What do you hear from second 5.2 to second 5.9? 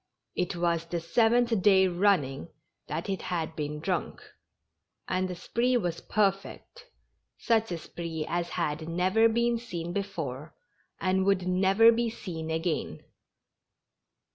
the spree